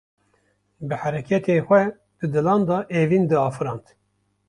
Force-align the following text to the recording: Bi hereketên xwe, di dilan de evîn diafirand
Bi 0.87 0.97
hereketên 1.03 1.59
xwe, 1.67 1.81
di 2.19 2.27
dilan 2.33 2.61
de 2.67 2.77
evîn 2.99 3.23
diafirand 3.29 3.85